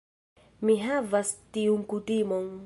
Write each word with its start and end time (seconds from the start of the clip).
Mi 0.69 0.77
havas 0.85 1.35
tiun 1.59 1.85
kutimon. 1.93 2.51